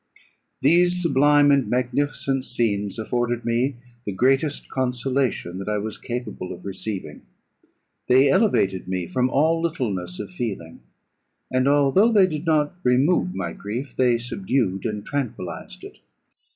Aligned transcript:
These 0.61 0.99
sublime 0.99 1.51
and 1.51 1.69
magnificent 1.69 2.43
scenes 2.43 2.97
afforded 2.97 3.45
me 3.45 3.75
the 4.03 4.11
greatest 4.11 4.67
consolation 4.67 5.59
that 5.59 5.69
I 5.69 5.77
was 5.77 5.99
capable 5.99 6.51
of 6.51 6.65
receiving. 6.65 7.21
They 8.07 8.27
elevated 8.27 8.87
me 8.87 9.05
from 9.05 9.29
all 9.29 9.61
littleness 9.61 10.19
of 10.19 10.31
feeling; 10.31 10.79
and 11.51 11.67
although 11.67 12.11
they 12.11 12.25
did 12.25 12.47
not 12.47 12.73
remove 12.83 13.35
my 13.35 13.53
grief, 13.53 13.95
they 13.95 14.17
subdued 14.17 14.87
and 14.87 15.05
tranquillised 15.05 15.83
it. 15.83 15.99